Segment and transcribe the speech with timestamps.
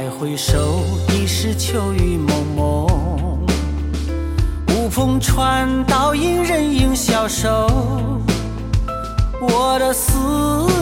[0.00, 3.46] 再回首，已是秋雨蒙蒙。
[4.68, 7.68] 无风传倒影，人影消瘦。
[9.40, 10.12] 我的思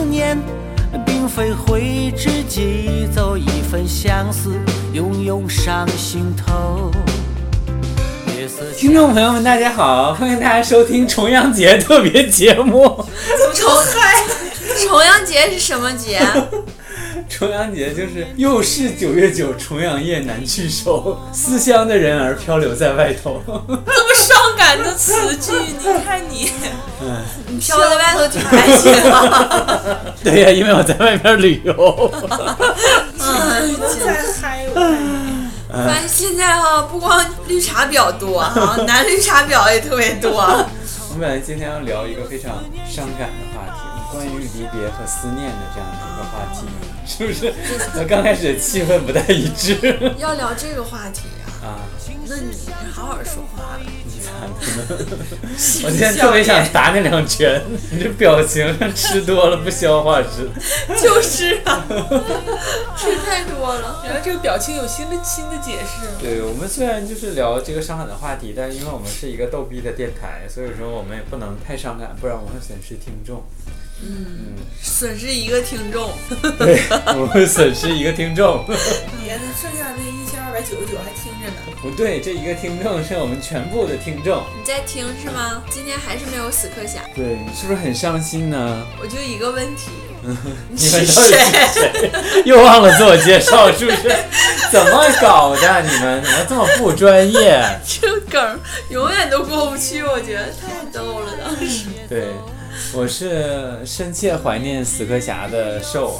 [0.07, 0.37] 念，
[1.03, 4.51] 并非挥之即走，一份相思
[4.93, 6.91] 涌涌上心头。
[8.77, 13.03] 听众朋友们，大家好，欢迎大家收听重阳节特别节目。
[13.55, 14.23] 重嗨，
[14.85, 16.21] 重阳节是什么节？
[17.37, 23.39] 重阳节就是又是九月九，重阳夜难聚首，思乡的人儿漂流在外头。
[23.45, 26.49] 这么伤感的词句，你看你，
[27.47, 29.69] 你飘在外头挺开心啊！
[30.23, 31.73] 对呀、因为我在外面旅游。
[33.19, 35.47] 嗯，再嗨我看你。
[35.69, 40.31] 发现现在哈，不光绿茶婊多哈，男绿茶婊也特别多。
[40.41, 46.65] 我们本来今天要聊一个非常伤感的话题，关于离别和思念的这样的一个话题，
[47.05, 47.53] 是不是？
[47.93, 49.77] 和 刚开始气氛不太一致
[50.17, 51.27] 要聊这个话题
[51.61, 51.79] 啊，啊？
[52.29, 52.51] 那你
[52.91, 53.77] 好好说话。
[53.79, 55.17] 你咋的呢？
[55.85, 60.95] 我现在特别想打你两拳，你这表情像吃多了不消化似的。
[60.99, 61.85] 就是啊，
[62.97, 66.07] 吃太多了，原来这个表情有新的新的解释。
[66.19, 73.43] 对我们虽然就是聊这个伤感的话题，但是因为我们是一个逗逼的电台，所以说我们也不能太伤感，不然我们会损失听众。
[74.81, 76.11] 损失一个听众。
[76.57, 78.63] 对，我们会损失一个听众。
[78.67, 81.55] 别的剩下那一千二百九十九还听着呢。
[81.81, 84.43] 不对，这一个听众是我们全部的听众。
[84.57, 85.63] 你在听是吗？
[85.69, 87.01] 今天还是没有死磕侠。
[87.15, 88.85] 对你是不是很伤心呢？
[89.01, 89.91] 我就一个问题，
[90.69, 91.67] 你们到底谁？
[91.67, 92.11] 是谁？
[92.45, 94.15] 又忘了自我介绍，是不是？
[94.71, 95.81] 怎么搞的？
[95.81, 97.63] 你们怎么这么不专业？
[97.85, 98.59] 这梗
[98.89, 101.85] 永远都过不去，我觉得太逗了，当时。
[102.09, 102.29] 对，
[102.93, 106.19] 我是深切怀念死磕侠的瘦。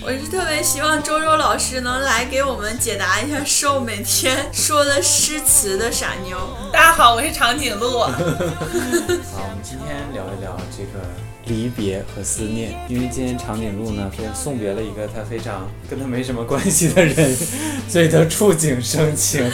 [0.00, 6.38] 我是特别希望周周老师能来给我们解答一下瘦每天说的诗词的傻妞。
[6.72, 7.98] 大家好，我是长颈鹿。
[8.00, 11.04] 好，我们今天聊一聊这个
[11.48, 17.36] 离别和思念，因为今天长颈鹿呢，是送别了一个他非常跟他没什么关系的人，
[17.88, 19.50] 所以他触景生情，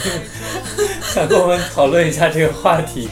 [1.13, 3.09] 想跟我们讨论一下这个话题。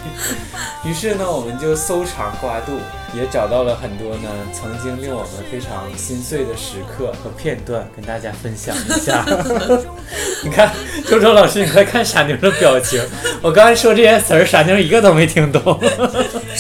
[0.86, 2.74] 于是呢，我们就搜肠刮肚，
[3.18, 9.26] 也找到了很多呢曾经令我们非常心碎的时刻和片段，跟大家分享一下。
[10.44, 10.74] 你看，
[11.08, 13.02] 周周老师，你快看傻妞的表情。
[13.42, 15.80] 我刚才说这些词儿，傻妞一个都没听懂。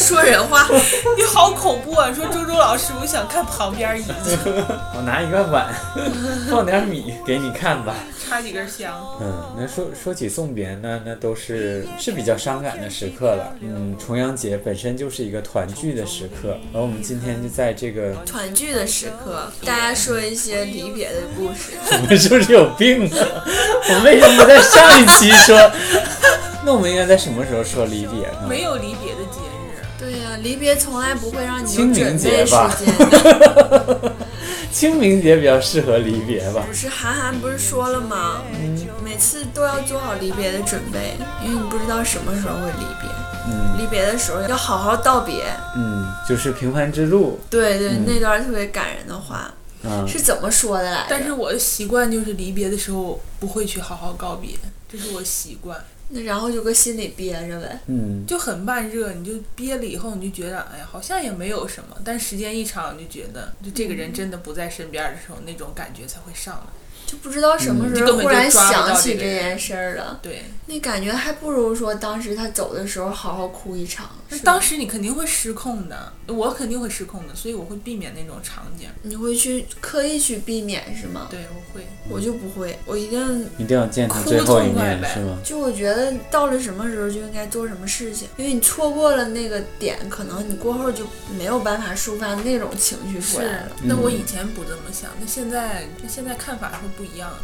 [0.03, 0.67] 说人话，
[1.15, 2.11] 你好恐怖啊！
[2.13, 4.37] 说周周老师，我想看旁边椅子，
[4.93, 5.73] 我拿一个碗，
[6.51, 7.95] 放点米给你看吧。
[8.27, 8.93] 插几根香。
[9.21, 13.55] 嗯，那说说起送别呢，那都是是比较伤感的时刻了。
[13.61, 21.77] 嗯，重阳节本身就是一个团聚的时刻，而我们今天就在这个，团聚的时刻，大家说一些离别的故事。
[21.91, 23.45] 我们是不是有病啊？
[23.89, 25.71] 我们为什么不在上一期说？
[26.65, 28.47] 那我们应该在什么时候说离别呢？
[28.47, 29.22] 没有离别的
[30.37, 34.13] 离别从来不会让你清明有准备时节吧间的。
[34.73, 36.73] 清明节比较适合离别吧不？
[36.73, 38.41] 是韩寒不是说了吗？
[39.03, 43.09] 每次都要做好离别的准备，因为你不知道什么时候会离别。
[43.45, 45.43] 嗯离别的时候要好好道别。
[45.75, 47.39] 嗯，就是平凡之路。
[47.49, 51.07] 对对，嗯那段特别感人的话啊，是怎么说的来着？
[51.09, 54.51] 但是我的习惯就是离别的时候不会去好好告别，
[54.91, 55.77] 这是我习惯。
[56.13, 57.79] 那然后就搁心里憋着呗。
[57.87, 61.97] 嗯，就很慢热，你就憋了以后，你就觉得哎呀，好像也没有什么。
[62.05, 66.82] 但时间一长，你就觉得，就这个人真的不在身边的时候，那种感觉才会上来。
[67.13, 74.09] 就不知道什么嗯时候忽然想起这件事儿了，对，那感觉还不如说当时他走的时候好好哭一场。
[74.29, 78.87] 那当时你肯定会失控的，我肯定会失控的，所以我会避免那种场景。
[79.03, 81.27] 你会去刻意去避免是吗？
[81.29, 81.85] 对，我会。
[82.09, 85.37] 我就不会，我一定一定要见最后一痛快呗面是吗？
[85.43, 91.05] 就我觉得到了什么时候就应该做什么事情，因为你错过了那个点，可能你过后就
[91.37, 97.37] 没有办法抒发那种情绪出来了。，那我嗯以前不这么想，那现在那现在看法会不一样了。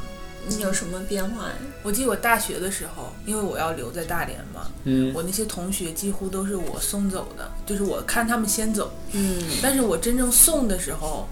[0.48, 1.54] 你有什么变化呀？
[1.84, 5.14] 我记得我大学的时候，因为我要留在大连嘛，嗯。
[5.14, 9.44] 我那些同学几乎都是我送走的，就是我看他们先走，嗯。
[9.62, 11.28] 但是我真正送的时候，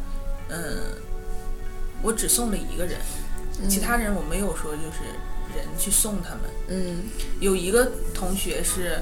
[0.50, 0.78] 嗯，
[2.04, 3.00] 我只送了一个人，
[3.70, 5.00] 其他人我没有说就是
[5.56, 6.42] 人去送他们。
[6.68, 7.04] 嗯。
[7.40, 9.00] 有一个同学是，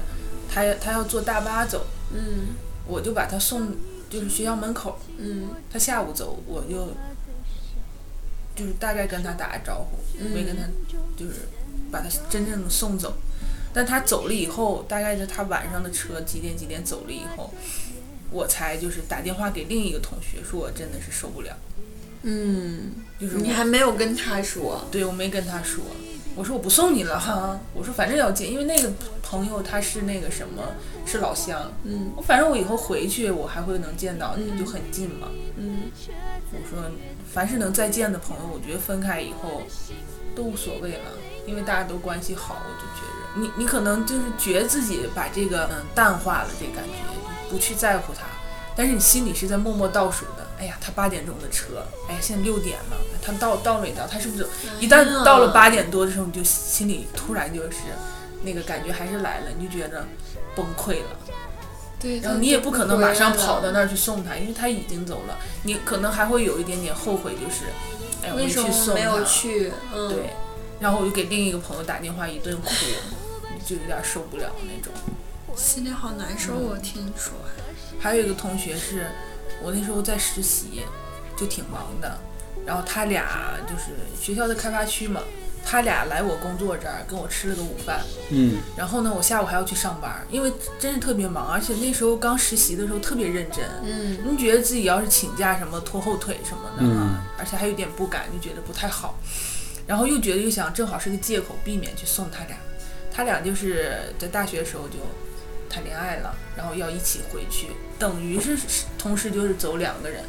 [0.48, 1.84] 他他要坐大巴走，
[2.14, 2.54] 嗯。
[2.86, 3.74] 我就把他送
[4.08, 5.48] 就是学校门口，嗯。
[5.70, 6.88] 他下午走，我就
[8.56, 10.62] 就是大概跟他打个招呼，没跟他
[11.16, 11.32] 就是
[11.92, 13.14] 把他真正的送走。
[13.72, 17.52] 但他走了以后，大概是他晚上的车几点几点走了以后，
[18.30, 21.54] 我才就是打电话给另一个同学，说我真的是受不了。
[22.22, 25.84] 嗯，就是我你还没有跟他说，对我没跟他说，
[26.34, 28.90] 我说我不送你了哈，我说反正要见，因为那个
[29.28, 30.62] 朋友他是那个什么，
[31.04, 35.28] 是老乡，嗯我反正我以后回去我还会能见到你，嗯就很近嘛。
[35.56, 35.90] 嗯
[36.52, 36.84] 我说
[37.32, 39.62] 凡是能再见的朋友，我觉得分开以后
[40.34, 41.10] 都无所谓了，
[41.46, 48.26] 因为大家都关系好，我就觉着你你可能就是觉得自己把这个嗯淡化了这感觉，不去在乎他，
[48.76, 50.46] 但是你心里是在默默倒数的。
[50.58, 54.06] 哎呀，他八点钟的车，哎呀，现在六点了，他到到没到？
[54.06, 54.46] 他是不是
[54.80, 57.76] 一旦到了八点多的时候，你就心里突然就是
[58.46, 60.06] 那个感觉还是来了，你就觉着
[60.54, 61.18] 崩溃了。
[62.00, 67.64] 对，然后你也不可能马上跑到那儿，去送他，因为他已经走了，你可能还会有一点点后悔，就是，
[68.22, 69.24] 哎，我没去送没有他。
[69.24, 69.72] 去？
[69.94, 70.30] 嗯，对，
[70.78, 72.70] 然后我就给另一个朋友打电话，一顿哭，
[73.66, 74.92] 就有点受不了那种。
[75.56, 76.52] 心里好难受。
[76.52, 77.32] 嗯我听你说，
[77.98, 79.06] 还有一个同学是，
[79.62, 80.82] 我那时候在实习，
[81.34, 82.18] 就挺忙的，
[82.66, 85.22] 然后他俩就是学校的开发区嘛，
[85.68, 88.58] 他俩来我工作这儿跟我吃了个午饭，嗯。
[88.76, 94.16] 然后呢，我下午还要去上班，因为真是特别忙，而且那时候刚实习的时候特别认真，嗯。
[94.24, 96.96] 你觉得自己要是请假什么拖后腿什么的嗯。
[96.96, 99.18] 啊，而且还有点不敢，就觉得不太好，
[99.88, 102.56] 然后又觉得又想正好是个借口，避免去送他俩。
[103.12, 104.98] 他俩就是在大学的时候就
[105.68, 107.68] 谈恋爱了，然后要一起回去，
[107.98, 108.56] 等于是
[108.96, 110.22] 同时就是走两个人，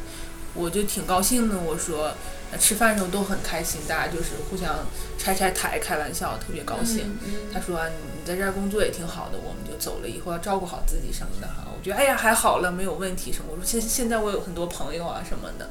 [0.54, 1.58] 我就挺高兴的。
[1.58, 2.12] 我说
[2.50, 4.86] 呃吃饭的时候都很开心，大家就是互相
[5.18, 7.18] 拆拆台开玩笑，特别高兴。
[7.24, 11.66] 嗯他说、啊、你在这儿工作也挺好的，我们就走了，以后要照顾好自己什么的哈。
[11.76, 13.50] 我觉得哎呀还好了，没有问题什么。
[13.50, 15.70] 我说现现在我有很多朋友啊什么的。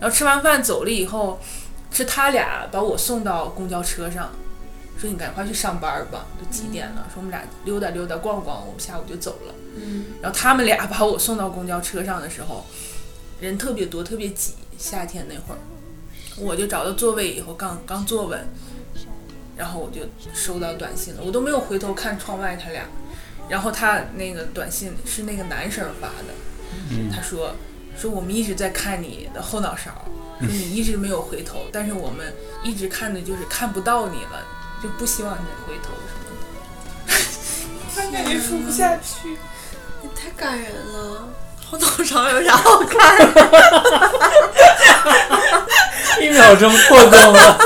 [0.00, 1.40] 然后吃完饭走了以后，
[1.90, 4.30] 是他俩把我送到公交车上，
[4.98, 7.06] 说你赶快去上班吧，都几点了？
[7.12, 9.54] 说我们俩溜达溜达逛逛，我们下午就走了。
[9.76, 12.64] 嗯然后他们俩把我送到公交车上的时候，
[13.44, 15.58] 人特别多，特别挤，夏天那会儿，
[16.38, 18.46] 我就找到座位以后，刚刚坐稳，
[19.54, 20.00] 然后我就
[20.34, 22.86] 收到短信了，我都没有回头看窗外他俩，
[23.48, 26.34] 然后他那个短信是那个男生发的，
[26.90, 27.54] 嗯他说
[27.96, 30.06] 说我们一直在看你的后脑勺，
[30.40, 32.32] 说你一直没有回头，但是我们
[32.62, 34.42] 一直看的就是看不到你了，
[34.82, 37.14] 就不希望你回头什么的。
[37.94, 39.36] 他感觉说不下去。
[40.02, 41.28] 你太感人了。
[41.70, 43.24] 后脑勺有啥好看的？
[46.20, 47.58] 一秒钟破功了，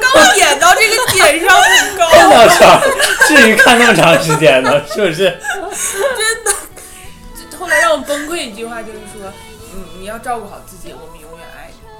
[0.00, 2.80] 刚点到这个点上很高，后脑勺
[3.26, 4.82] 至于看那么长时间呢？
[4.92, 5.38] 是不是？
[7.36, 9.32] 真的后来让我崩溃一句话就是说，
[9.74, 11.43] 嗯，你要照顾好自己，我们永远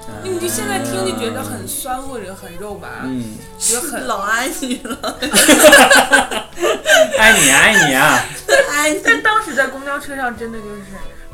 [0.08, 0.30] 爱你。
[0.30, 5.18] 你就现在听就觉得很酸或者很肉麻，嗯，觉得很 老 爱你了，
[7.18, 8.24] 爱你爱你啊！
[8.70, 9.00] 爱你。
[9.04, 10.82] 但当时在公交车上真的就是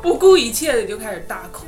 [0.01, 1.65] 不顾一切的就开始大哭。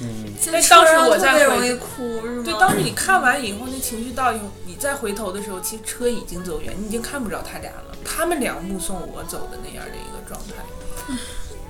[0.00, 2.42] 嗯，在但当时我在回特别容易哭，是吗？
[2.44, 7.94] 对，当时你看完以后，那情绪到以后，你再回头的时候，其实车已经走远，你已经看不着他俩了。
[8.04, 11.14] 他们俩目送我走的那样的一个状态。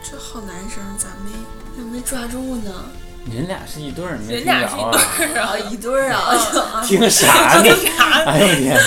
[0.02, 1.30] 这好男生，咋没
[1.76, 2.72] 咋没抓住呢？
[3.30, 4.98] 人俩是一对儿，没人听俩是一着啊？
[5.16, 6.82] 对儿啊，啊，一对儿啊！
[6.84, 7.26] 听啥
[7.62, 7.64] 呢？
[7.96, 8.24] 啥？
[8.24, 8.78] 哎呦我天，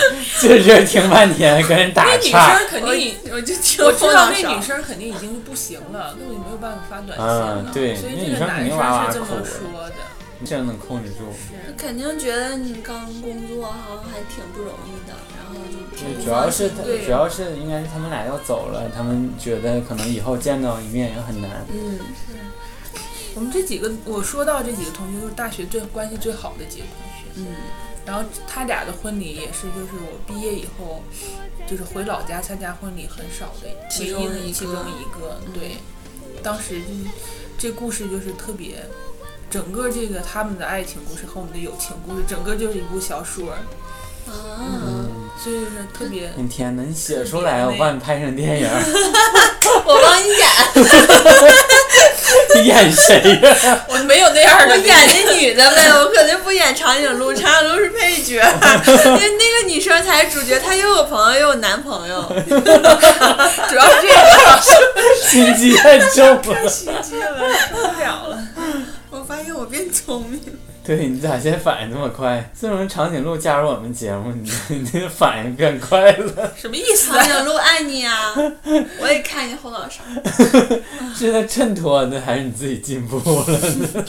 [0.42, 2.30] 这这听半天跟人打岔那女。
[2.32, 7.64] 生肯定已，我就听我知道那女生肯定已经不行了，根本没有办法发短信了。
[7.66, 9.96] 嗯对所以那女生肯这个男生定哇哇是这么哭说的。
[10.46, 11.32] 这能控制住？
[11.32, 15.56] 是肯定觉得你刚工作好像还挺不容易的，然后
[15.96, 16.70] 就主要是
[17.06, 21.66] 主要是应该是他们俩要走了，他们觉得可能以后见到一面也很难。
[21.74, 22.00] 嗯，
[23.36, 27.26] 我们这几个，我说到这几个同学都是大学最关系最好的几个同学。
[27.36, 27.46] 嗯，
[28.06, 31.04] 然后他俩的婚礼也是，就是我毕业以后，
[31.70, 35.38] 就是回老家参加婚礼很少的其中一个其中一个。
[35.54, 35.78] 对，
[36.42, 36.86] 当时就
[37.58, 38.86] 这故事就是特别，
[39.50, 45.10] 整个这个他们的爱情故事和我们的友情故事，整个就是一部小说，啊，嗯，
[45.44, 46.32] 所以就是特别。
[46.38, 48.70] 你天哪，你写出来，我帮你拍成电影，
[49.86, 50.48] 我帮你演，
[52.56, 53.86] 你演谁呀？
[53.88, 54.96] 我没有那样的我演
[55.26, 64.16] 那女的呗，我肯定不演长颈鹿，长颈鹿是配角，因为那个女生才是主角，她又有朋友又有男朋友， 主要是这个。
[65.24, 66.68] 心机太重了。
[66.68, 68.38] 心机了了。
[69.10, 70.75] 我发现我变聪明了。
[70.88, 72.48] 对你咋现在反应这么快？
[72.54, 77.24] 自从长颈鹿加入我们节目，你你这反应变快了， 什么意思长啊？
[77.26, 78.34] 颈鹿爱你啊！
[79.02, 80.04] 我也看你后脑勺，
[81.16, 84.06] 是在衬托呢，还是你自己进步了呢？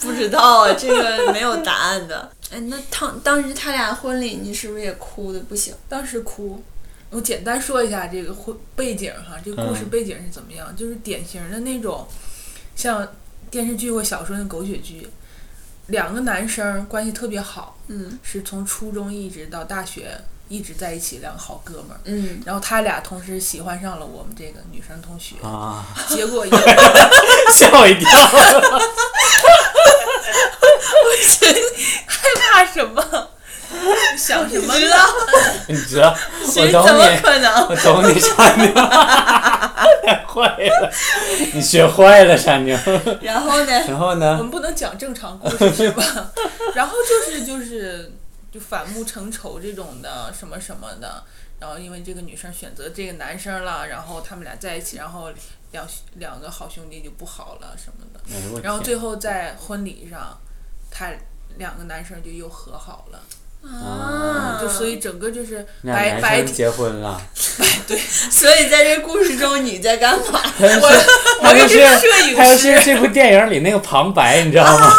[0.00, 2.30] 不知道啊，这个没有答案的。
[2.52, 5.74] 哎，那当当时他俩婚礼，你是不是也哭的不行？
[5.88, 6.62] 当时哭。
[7.10, 10.74] 我简单说一下这个婚背景哈，这个故事嗯背景是怎么样？
[10.76, 12.04] 就是典型的那种，
[12.74, 13.06] 像
[13.48, 15.06] 电视剧或小说那狗血剧，
[15.86, 22.00] 两个男生关系特别好，嗯是从初中一直到大学一直在一起，两个好哥们儿。
[22.04, 26.56] 嗯，然后他俩同时喜欢上了我们这个女生同学，啊，结果有
[27.54, 28.10] 吓我一跳。
[32.06, 33.30] 害怕什么？
[34.16, 34.96] 想什么呢？
[35.68, 37.68] 你知道，我怎懂么你，可能？
[37.68, 39.65] 我懂你，傻妞，太
[40.26, 40.92] 坏了，
[41.54, 42.76] 你学坏了，傻妞。
[43.20, 43.72] 然后呢？
[43.86, 44.42] 然后呢我？
[44.42, 46.32] 们不能讲正常故事是吧？
[46.74, 48.12] 然后就是就是
[48.52, 51.22] 就反目成仇这种的什么什么的，
[51.58, 55.30] 然后因为这个女生选择这个男生了，然后他们俩在一起，然后
[55.72, 60.38] 两两个好兄弟就不好了什么的，然后最后在婚礼上，
[60.90, 61.10] 他
[61.56, 63.20] 两个男生就又和好了，
[63.66, 67.20] 啊，就所以整个就是俩男白白生结婚了，
[67.86, 70.40] 对所以在这故事中你在干嘛？
[70.58, 70.80] 他就是
[71.42, 74.92] 他就我是摄是影他就师是这部电影里那个旁白，你知道吗？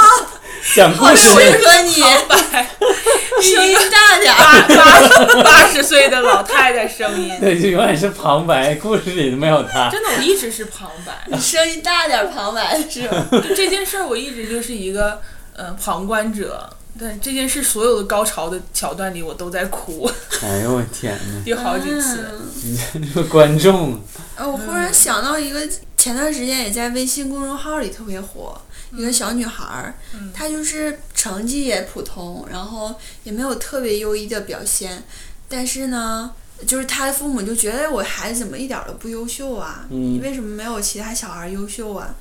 [0.76, 1.72] 讲故事适那个。
[1.72, 2.68] 合你，白
[3.42, 4.68] 声音大点儿。
[4.68, 9.90] 八八 八十岁的老太太声音，对，就永远是旁白，故事里都没有他。
[9.90, 11.38] 真的我一直是旁白。
[11.40, 13.10] 声音大点，旁白是
[13.56, 15.22] 这件事儿，我一直就是一个
[15.56, 16.70] 呃旁观者。
[17.00, 20.10] 但这件事所有的高潮的桥段里，我都在哭，
[20.42, 21.42] 哎呦我天哪！
[21.46, 22.26] 有好几次。
[22.64, 22.78] 你
[23.14, 24.00] 这个观众，
[24.36, 28.60] 呃，我忽然想到一个，前段时间也在微信公众号里特别火，
[28.94, 35.04] 一个小女孩儿，嗯她就是成绩也普通，然后也没有特别优异的表现，
[35.48, 36.32] 但是呢，
[36.66, 39.86] 就是她的父母就觉得我孩子怎么一点儿都不优秀啊？
[39.90, 42.16] 嗯你为什么没有其他小孩优秀啊？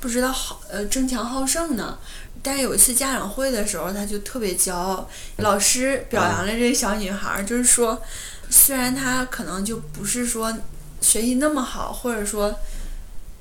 [0.00, 1.98] 不知道好呃争强好胜呢？
[2.42, 8.00] 但是有一次家长会的时候，他就特别骄傲，老师表扬了这个小女孩儿，就是说，
[8.48, 10.56] 虽然她可能就不是说
[11.00, 12.54] 学习那么好，或者说，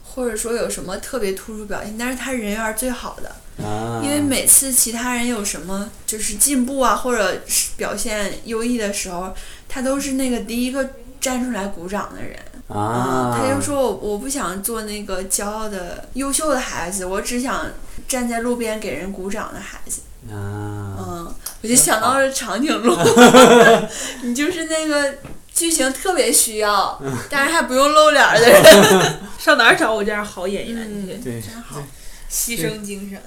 [0.03, 9.33] 或者说有什么特别突出表现，但是她人缘儿最好的，啊，因为每次其他人有什么就是进步啊，或者是表现优异的时候，
[9.69, 10.89] 她都是那个第一个
[11.21, 12.37] 站出来鼓掌的人。
[12.67, 17.65] 啊，他就说我我不想做那个骄傲的优秀的孩子，我只想
[18.07, 20.01] 站在路边给人鼓掌的孩子。
[20.29, 22.93] 啊，嗯，我就想到了长颈鹿
[24.23, 25.15] 你就是那个
[25.53, 29.19] 剧情特别需要， 但是还不用露脸的人。
[29.39, 31.13] 上哪儿找我这样好演员去？
[31.13, 31.81] 嗯，对，真好。
[32.29, 33.21] 牺牲精神。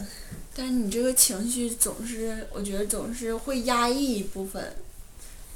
[0.54, 4.76] 但是你这个情绪总是，我觉得总是会压抑一部分，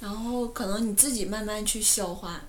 [0.00, 2.40] 然后可能你自己慢慢去消化。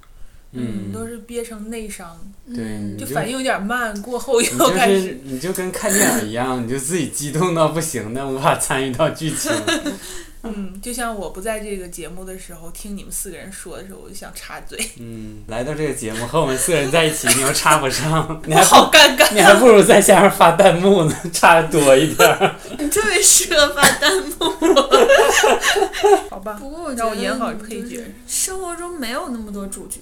[0.56, 2.18] 嗯，都是憋成内伤，
[2.54, 5.20] 对就反应有点慢，过后又开始。
[5.24, 9.52] 你就跟看电影一样，你就自己激动到不行但，无法参与到剧情。
[10.46, 19.28] 嗯，就像我不在这个节目的时候，听你们四个人说的时候，我就想插嘴， 嗯，来到这个节目和我们四个人在一起，你又插不上，你还好尴尬。
[19.34, 22.56] 你还不如在下面发弹幕呢，插的多一点儿。
[22.78, 24.34] 你特别适合发弹幕。
[26.30, 28.04] 好吧，不过我觉得让我演好配角。
[28.28, 30.02] 生活中没有那么多主角，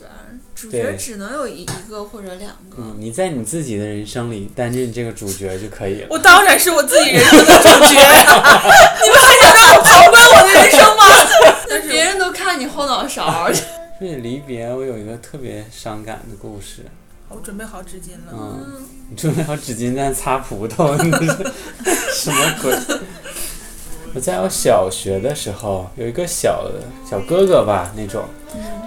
[0.56, 2.78] 主角只能有一一个或者两个。
[2.78, 6.08] 嗯，你在你自己的人生里担任这个主角就可以了。
[6.10, 8.00] 我当然是我自己人生的主角，
[9.04, 11.04] 你们还想让我旁观我的人生吗？
[11.70, 16.86] 但是别人都看你后脑勺，说起离别，我有一个特别伤感的故事。
[17.30, 18.32] 我准备好纸巾了。
[18.34, 20.96] 嗯，你准备好纸巾在擦葡萄，
[22.14, 22.78] 什么鬼？
[24.14, 26.70] 我在我小学的时候，有一个小
[27.10, 28.24] 小哥哥吧，那种，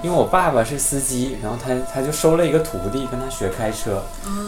[0.03, 4.03] 因为我爸爸是司机，然后他他就收了一个徒弟跟他学开车，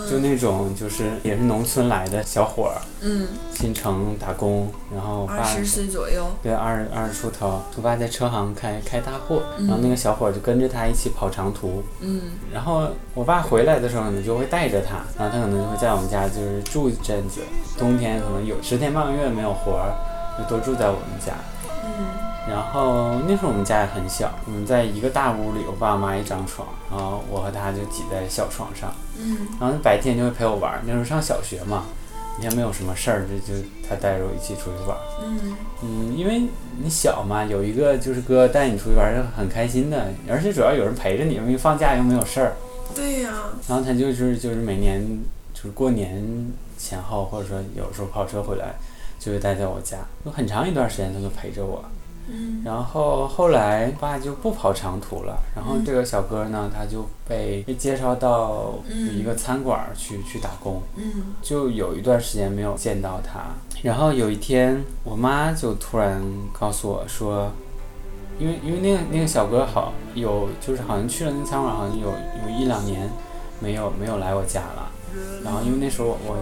[0.08, 12.20] 就那种就是也是农村来的小伙儿，嗯，进城打工，然后我爸二十岁左右，对，二二十出头，我爸在车行开开大货，然后那个小伙儿就跟着他一起跑长途，嗯。
[12.52, 17.40] 然后我爸回来的时候呢，就会带着他，然后他可能就会在我们家就是住一阵子，
[17.76, 19.92] 冬天可能有十天半个月没有活儿，
[20.38, 21.32] 就都住在我们家。
[22.48, 30.80] 嗯然后那时候我们家也很小，我们在一个大屋里，我爸妈一张床，然后我和他就挤在小床上，嗯然后白天就会陪我玩儿。
[30.86, 31.84] 那时候上小学嘛，
[32.40, 35.00] 也没有什么事儿，就就他带着我一起出去玩儿。
[35.22, 42.56] 嗯嗯，因为你小嘛，有一个就是哥带你出去玩儿是很开心的，而且主要有人陪着你，因为放假又没有事儿。
[42.94, 43.30] 对呀、
[43.68, 45.06] 然后他就是就是每年
[45.52, 48.74] 就是过年前后，或者说有时候跑车回来，
[49.20, 51.84] 就会待在我家，有很长一段时间他都陪着我。
[52.30, 63.40] 嗯然后后来爸就不跑长途了，然后这个小哥呢，他就被被介绍到一个餐馆儿去去打工，嗯就有一段时间没有见到他。
[63.82, 67.50] 然后有一天，我妈就突然告诉我说，
[68.38, 73.08] 因为因为那个那个小哥好有就是好像去了那个餐馆，好像有有一两年
[73.60, 74.90] 没有没有来我家了。
[75.42, 76.36] 然后因为那时候我我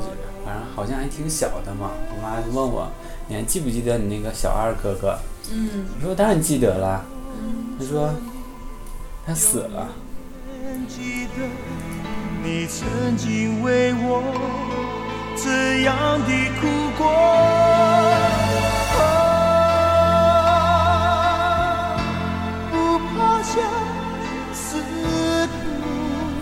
[0.45, 1.91] 反正好像还挺小的嘛。
[2.11, 2.89] 我妈就问我，
[3.29, 5.17] 你还记不记得你那个小二哥哥？
[5.53, 7.05] 嗯我说当然记得了。
[7.39, 8.11] 嗯，她说
[9.27, 9.89] 他死了。
[10.89, 11.43] 记得
[12.43, 14.23] 你曾经为我
[15.37, 17.07] 这样的哭过。
[18.99, 19.01] 啊
[22.71, 23.55] 不怕相
[24.53, 24.79] 思
[25.47, 25.53] 苦。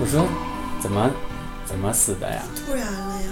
[0.01, 0.27] 我说
[0.81, 1.11] 怎么
[1.65, 2.43] 怎么死的呀？
[2.55, 3.29] 突然了呀，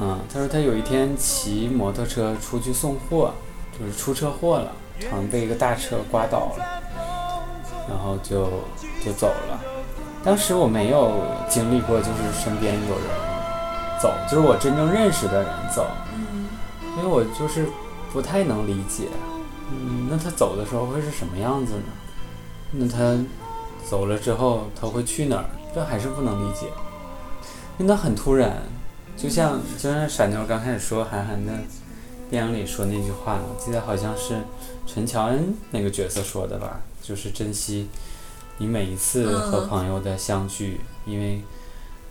[0.00, 3.32] 嗯，他说他有一天骑摩托车出去送货，
[3.78, 4.72] 就是出车祸了，
[5.10, 6.64] 好像被一个大车刮倒了，
[7.88, 8.44] 然后就
[9.04, 9.60] 就走了。
[10.24, 11.12] 当时我没有
[11.48, 13.06] 经历过，就是身边有人
[14.00, 15.86] 走，就是我真正认识的人走，
[16.96, 17.66] 因为我就是
[18.12, 19.08] 不太能理解。
[19.70, 21.92] 嗯，那他走的时候会是什么样子呢？
[22.72, 23.18] 那他
[23.88, 25.44] 走了之后他会去哪儿？
[25.74, 26.66] 这还是不能理解，
[27.78, 28.58] 因为他很突然，
[29.16, 31.52] 就像就像傻妞刚开始说韩寒的
[32.32, 34.40] 电影里说那句话，我记得好像是
[34.86, 37.88] 陈乔恩那个角色说的吧，就是珍惜
[38.56, 41.42] 你每一次和嗯朋友的相聚，因为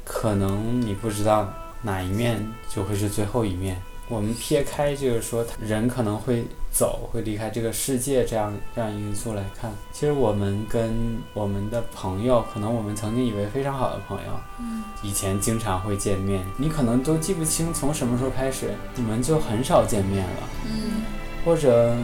[0.06, 1.52] 可能你不知道
[1.82, 3.82] 哪一面就会是最后一面。
[4.12, 21.02] 我们撇开就是说人可能会走，会离开这个世界这样这样因素来看，其实我们跟我们的朋友，可能我们曾经以为非常好的朋友，嗯以前经常会见面，你可能都记不清从什么时候开始，你们就很少见面了，嗯。
[21.44, 21.96] 或者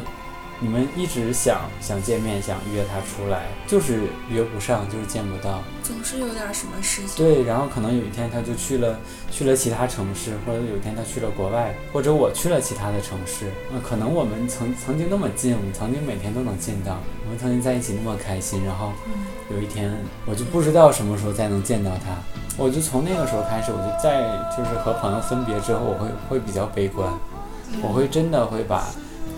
[0.60, 5.64] 你们一直想想见面，想约他出来，就是约不上，就是见不到。
[5.84, 7.16] 总是有点什么事情。
[7.16, 9.00] 对，然后可能有一天他就去了
[9.30, 13.52] 去了其他城市，或者有一天他去了国外，或者我去了其他的城市。
[13.72, 18.92] 那可能我们曾曾经那么近，我们曾经每天都能见到，我们曾经在一起那么开心，然后
[19.52, 19.96] 有一天
[20.26, 22.18] 我就不知道什么时候再能见到他，
[22.58, 24.26] 我就从那个时候开始，我就在
[24.58, 27.14] 就是和朋友分别之后，我会会比较悲观，
[27.84, 28.88] 我会真的会把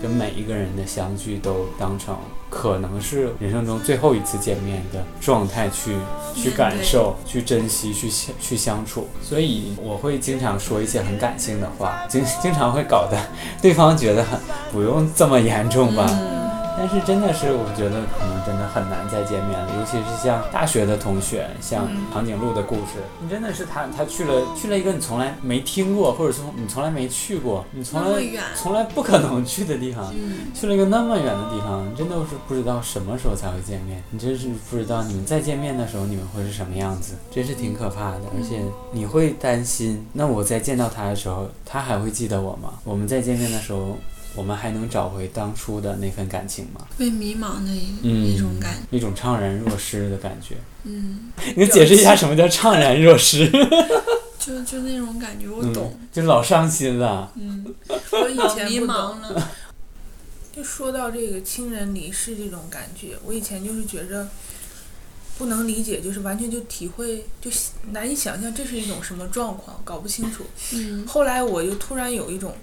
[0.02, 2.16] 跟每一个人的相聚都当成
[2.48, 5.94] 可能是人生中最后一次见面的状态去
[6.34, 9.08] 去感受、去珍惜、去相去相处。
[9.22, 13.16] 所以我会经常说一些很感性的话，经经常会搞得
[13.62, 14.38] 对方觉得很
[14.72, 16.06] 不用这么严重吧。
[16.10, 16.39] 嗯
[16.82, 28.22] 但是真的是，我觉得可能真的很难再见面了，尤其是像大学的同学，像长颈鹿的故事，你真的是他他去了去了一个你从来没听过，或者说你从来没去过，你从来
[28.56, 38.58] 从来不可能去的地方，嗯去了一个那么远的地方，真的是不知道什么时候才会见面，你真是不知道你们再见面的时候你们会是什么样子，真是挺可怕的，而且
[38.90, 42.72] 你会担心，那我在见到他的时候，他还会记得我吗？
[42.84, 43.98] 我们再见面的时候。
[44.34, 46.86] 我们还能找回当初的那份感情吗？
[46.96, 48.96] 会迷茫的一、嗯一种感觉。
[48.96, 50.56] 一种怅然若失的感觉。
[50.84, 53.50] 嗯，你解释一下什么叫怅然若失？
[54.38, 55.94] 就就那种感觉，我懂。
[56.00, 57.30] 嗯，就老伤心了。
[57.34, 59.50] 嗯， 我以前迷前不懂茫了。
[60.56, 64.26] 就说到这个亲人离世这种感觉，我以前就是觉着
[65.38, 67.50] 不能理解，就是完全就体会，就
[67.92, 70.44] 难以想象这是一种什么状况，搞不清楚。
[70.72, 72.54] 嗯后来我又突然有一种，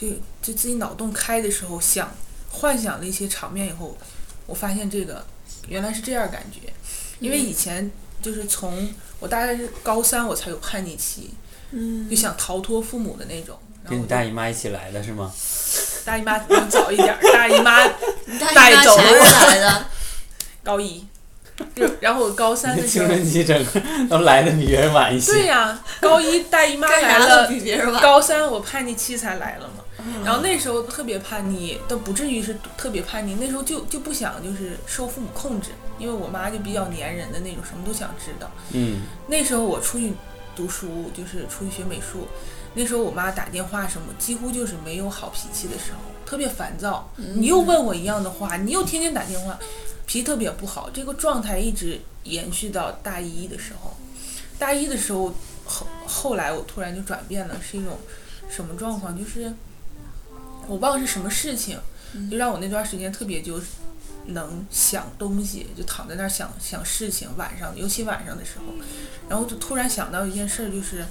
[0.00, 0.08] 就
[0.40, 2.10] 就自己脑洞开的时候，想
[2.50, 3.98] 幻想了一些场面以后，
[4.46, 5.22] 我发现这个
[5.68, 6.72] 原来是这样感觉，
[7.18, 7.90] 因为以前
[8.22, 11.34] 就是从我大概是高三我才有叛逆期，
[11.72, 13.58] 嗯，就想逃脱父母的那种。
[13.88, 15.30] 跟你大姨妈一起来的是吗？
[16.04, 17.86] 大姨妈能早一点儿，大姨妈
[18.40, 19.86] 大带走姨妈前面了来的，
[20.64, 21.06] 高一，
[21.74, 25.32] 就然后我高三的时候，青春期整个都来的比别人晚一些。
[25.32, 28.02] 对呀、高一大姨妈来了，比别人晚。
[28.02, 29.79] 高三我叛逆期才来了嘛。
[30.24, 38.50] 然后那时候特别叛逆，倒不至于是特别叛逆，那时候就就不想就是受父母控制，因为我妈就比较粘人的那种，什么都想知道。
[38.72, 40.12] 嗯，那时候我出去
[40.54, 42.26] 读书，就是出去学美术，
[42.74, 47.10] 那时候我妈打电话什么，几乎就是没有好脾气的时候，特别烦躁。
[47.16, 49.58] 你又问我一样的话，你又天天打电话，
[50.06, 50.88] 脾气特别不好。
[50.92, 53.96] 这个状态一直延续到大一的时候。
[54.58, 55.32] 大一的时候，
[55.64, 57.98] 后后来我突然就转变了，是一种
[58.50, 59.18] 什么状况？
[59.18, 59.50] 就是
[60.70, 61.76] 我忘了是什么事情，
[62.30, 63.60] 就让我那段时间特别就
[64.26, 67.28] 能想东西，就躺在那儿想想事情。
[67.36, 68.72] 晚上，尤其晚上的时候，
[69.28, 71.04] 然后就突然想到一件事儿，就是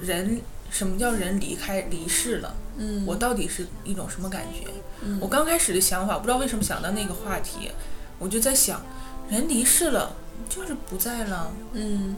[0.00, 2.54] 人什么叫人离开离世了？
[2.76, 4.68] 嗯，我到底是一种什么感觉？
[5.02, 7.72] 嗯我刚开始的想法，不知道为什么想到那个话题，
[8.20, 8.80] 我就在想，
[9.28, 10.14] 人离世了
[10.48, 12.14] 就是不在了，嗯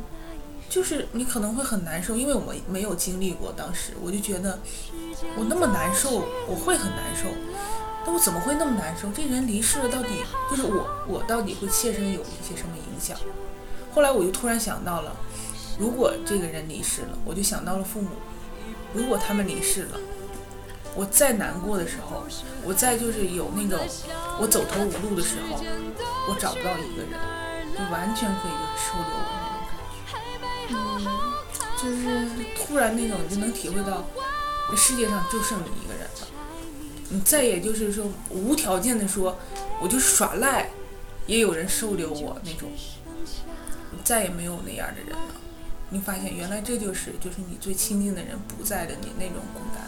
[0.70, 4.60] 就是你可能会很难受，因为我没有经历过，当时我就觉得
[5.36, 7.28] 我那么难受，我会很难受。
[8.06, 9.10] 但我怎么会那么难受？
[9.10, 13.18] 这人离世了，到底就是我，我到底会切身有一些什么影响？
[13.92, 15.14] 后来我就突然想到了，
[15.76, 18.10] 如果这个人离世了，我就想到了父母，
[18.94, 19.98] 如果他们离世了，
[20.94, 22.24] 我再难过的时候，
[22.64, 23.78] 我再就是有那种
[24.40, 25.60] 我走投无路的时候，
[26.28, 27.18] 我找不到一个人，
[27.74, 29.49] 就完全可以收留我。
[31.80, 34.06] 就是突然那种，你就能体会到，
[34.70, 36.28] 这世界上就剩你一个人了。
[37.08, 39.38] 你再也就是说无条件的说，
[39.80, 40.68] 我就耍赖，
[41.26, 42.68] 也有人收留我那种。
[43.92, 45.34] 你再也没有那样的人了。
[45.88, 49.82] 你发现原来这就是就是你最亲近的人不在的你那种孤单，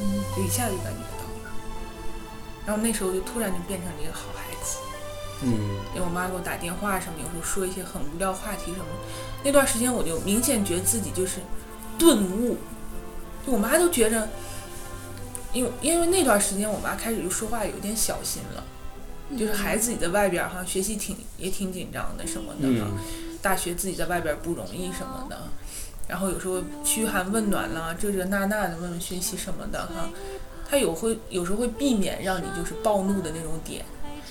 [0.00, 1.30] 嗯，一下就感觉到了。
[2.66, 4.78] 然后那时候就突然就变成了一个好孩子。
[5.42, 5.50] 嗯。
[5.94, 8.86] 因为我妈给我打电话什么，有时候说一些很无聊话题什么，
[9.42, 11.40] 那段时间我就明显觉得自己就是
[11.98, 12.56] 顿悟，
[13.46, 14.28] 就我妈都觉着，
[15.52, 18.64] 因为因为那段时间我妈开始就说话有点小心了，
[19.38, 22.68] 就是孩子自己在外边儿哈学习挺也挺紧张的什么的
[23.40, 25.38] 大学自己在外边不容易什么的，
[26.08, 30.10] 然后有时候嘘寒问暖啦，这这那那的问问学习什么的哈，
[30.68, 33.84] 她有会有时候会避免让你就是暴怒的那种点，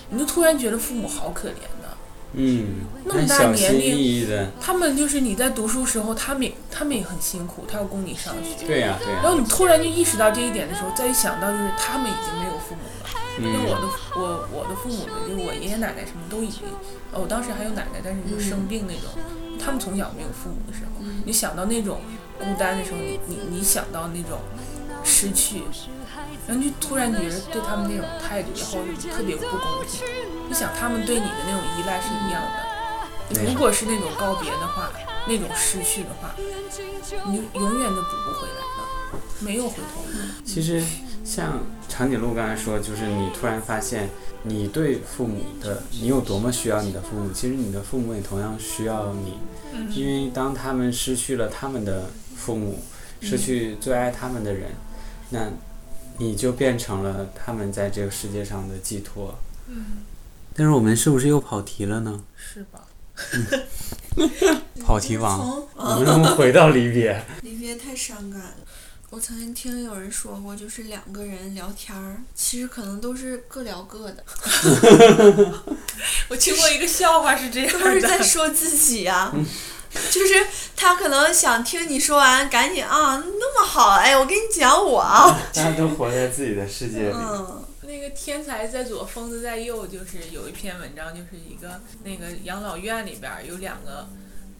[0.10, 1.98] 你就突然觉得父母好可怜的。
[2.38, 4.28] 嗯，那么大年龄
[4.60, 8.68] 他们就是你在读书时候，他们也他们也很辛苦，他要供你上学。
[8.68, 13.10] 对呀、对呀、然后你突然就意识到这一点的时候，再一想到就是他们已经没有父母了。
[13.38, 16.64] 因为我嗯的我我的父母就是我爷爷奶奶什么都已经，
[17.12, 19.12] 呃我当时还有奶奶，但是就生病那种，
[19.60, 22.02] 他们从小没有父母的时候，你想到那种
[22.40, 24.40] 孤单的时候，你你你想到那种
[25.04, 25.64] 失去，
[26.48, 30.02] 然后就突然觉得对他们那种态度然后就特别不公平。
[30.48, 32.42] 你想他们对你的那种依赖是一样
[33.34, 34.92] 的，如果是那种告别的话，
[35.28, 36.36] 那种失去的话，
[37.26, 40.20] 你永远都补不回来了，没有回头路。
[40.46, 40.84] 其实
[41.24, 44.08] 像长颈鹿刚才说，就是你突然发现
[44.44, 49.40] 你对父母的，你有多么需要你的父母，其实你的父母也同样需要你，
[49.96, 52.84] 因为当他们失去了他们的父母，
[53.20, 54.70] 失去最爱他们的人，
[55.32, 55.50] 那
[56.18, 59.38] 你就变成了他们在这个世界上的寄托。
[60.54, 62.24] 但是我们是不是又跑题了呢？
[62.38, 62.86] 是吧？
[64.82, 65.40] 跑题王，
[65.76, 67.26] 我们能不能回到离别？
[67.42, 68.56] 离别太伤感了。
[69.12, 74.24] 我曾经听有人说过，就是两个人聊天儿，其实可能都是各聊各的，
[76.28, 79.34] 我听过一个笑话是这样的都是在，说自己呀、
[80.12, 87.14] 就是他可能想听你说完，赶紧啊，那么好，哎，我跟你讲我啊，大 家都活在自己的世界里。
[87.16, 94.08] 嗯，那个天才在左，疯子在右，就是有一篇文章，就是一个那个养老院里边儿有两个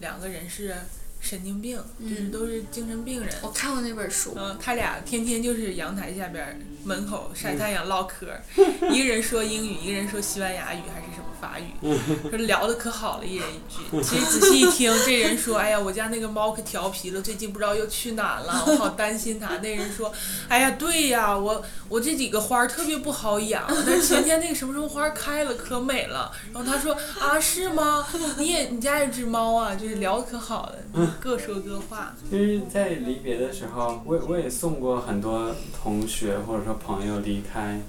[0.00, 0.74] 两个人是
[1.20, 3.34] 神经病，就是嗯都是精神病人。
[3.42, 8.40] 我看过那本书，嗯，他俩天天就是阳台下边儿门口晒太阳唠嗑儿，
[8.92, 14.00] 一个人说英语，一个人说西班牙语还是什么法语，说聊的可好了，一人一句。
[14.02, 20.12] 其实仔细一听，这人说：“哎呀，我家那个猫可调皮了，最近不知道又去哪了， 我好担心它。”那人说
[20.48, 28.06] ：“哎呀，对呀，我我这几个花儿特别不好养，但是前天那个什么什么花儿开了，可美了。”然后他说：“啊，是吗？
[28.38, 29.74] 你也你家有只猫啊？
[29.74, 32.14] 就是聊的可好了，各说各话。
[32.30, 37.80] 其实，在离别的时候，我我也送过很多同学或者说朋友离开，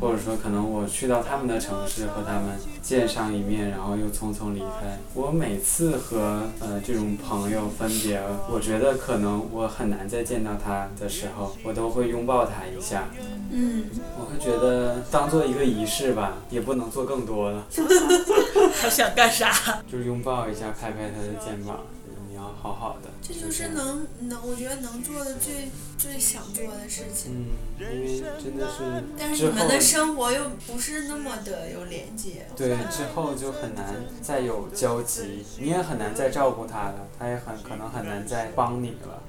[0.00, 4.98] 或者说可能我去到他们的城市和他们见上一面，然后又匆匆离开。
[5.14, 13.04] 我每次和呃这种朋友分别，我觉得可能我很难再见到他的时候，我都会拥抱他一下。
[13.50, 13.84] 嗯，
[14.18, 17.66] 我会觉得当做一个仪式吧，也不能做更多了，
[18.74, 19.80] 还想干啥？
[19.90, 21.78] 就是拥抱一下，拍拍他的肩膀，
[22.60, 23.10] 好好的。
[23.22, 27.46] 这就是能能，我觉得能做的最最想做的事情。
[27.78, 39.22] 嗯，因为真的是但是你们的生活又不是那么的有连接，对之后就很难再有交集，你也很难再照顾他了，他也很可能很难再帮你了。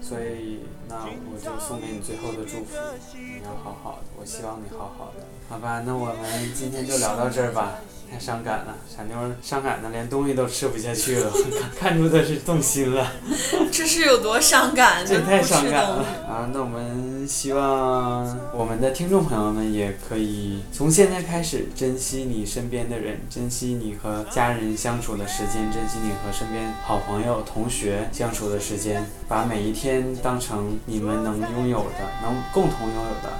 [0.00, 2.76] 所以那我就送给你最后的祝福，
[3.14, 5.26] 你要好好的，我希望你好好的。
[5.48, 7.80] 好吧，那我们今天就聊到这儿吧。
[8.14, 11.32] 太伤感了，傻妞伤感的连东西都吃不下去了，
[11.76, 13.12] 看 看出她是动心了。
[13.72, 15.02] 这是有多伤感？
[15.06, 16.48] 这太伤感了啊！
[16.52, 33.32] 那我们希望我们的听众朋友们也可以从现在开始珍惜你身边的人，珍惜你和家人相处的时间，珍惜你和身边好朋友、同学相处的时间，把每一天当成你们能拥有的、能共同拥有的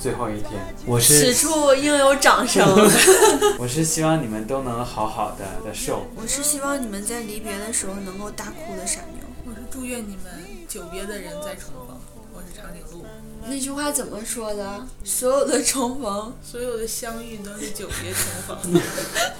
[0.00, 0.52] 最后一天。
[0.86, 2.66] 我是此处应有掌声。
[3.60, 6.06] 我是希望你们都能好好的的受。
[6.16, 9.20] 我是希望你们在离别的时候能够大哭的傻妞。
[9.44, 10.32] 我是祝愿你们
[10.66, 12.19] 久别的人再重逢。
[12.40, 13.04] 我我是长颈鹿。
[13.46, 14.86] 那句话怎么说的？
[15.04, 18.82] 所有的重逢，所有的相遇都是久别重逢。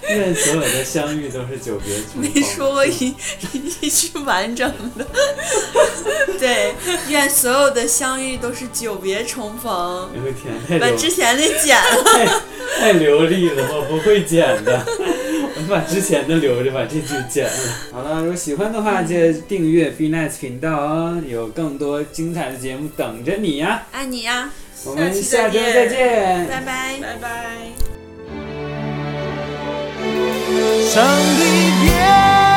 [0.08, 2.32] 愿所有的相遇都是久别重逢。
[2.34, 3.14] 没说过一
[3.80, 5.06] 一句完整的。
[6.38, 6.74] 对，
[7.08, 10.10] 愿所有的相遇都是久别重逢。
[10.14, 12.02] 哎呦天，太把之前的剪了。
[12.04, 12.26] 太
[12.80, 14.84] 太流利了，我不会剪的。
[15.70, 17.74] 我把之前的留着，把这句剪了。
[17.94, 23.84] 好了，如果喜欢的话，记得订阅 Be Nice 频道哦，有更多精彩的节目等着你呀。
[23.92, 24.50] 爱你呀，
[24.84, 26.48] 我们下周再见再见。
[26.48, 26.96] 拜拜。
[27.00, 27.56] 拜拜。
[30.90, 31.06] 上
[31.38, 31.44] 帝
[31.84, 32.49] 别，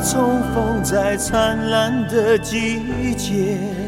[0.00, 3.83] 重逢在灿烂的季节。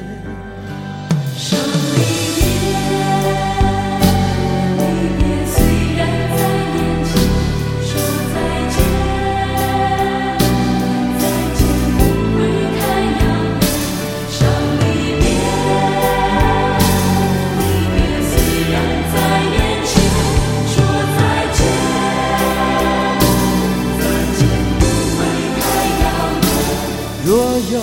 [27.76, 27.82] 有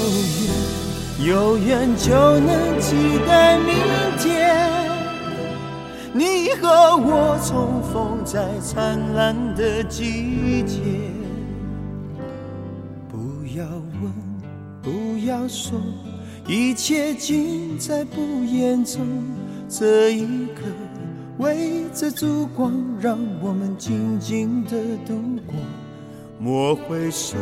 [1.20, 2.96] 缘，有缘就能期
[3.28, 3.76] 待明
[4.18, 4.58] 天，
[6.12, 10.80] 你和我重逢在灿烂的季节。
[13.08, 13.64] 不要
[14.02, 14.12] 问，
[14.82, 15.80] 不要说，
[16.48, 19.00] 一切尽在不言中。
[19.70, 20.26] 这一
[20.56, 20.64] 刻，
[21.38, 24.72] 围着烛光，让我们静静的
[25.06, 25.14] 度
[25.46, 25.54] 过。
[26.40, 27.38] 莫回首，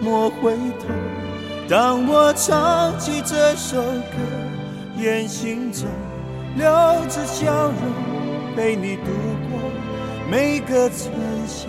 [0.00, 0.86] 莫回头。
[1.72, 4.18] 让我唱起这首歌，
[4.98, 5.88] 愿心中
[6.54, 6.66] 留
[7.08, 9.04] 着笑容，陪你度
[9.48, 9.58] 过
[10.30, 11.10] 每个春
[11.46, 11.68] 夏。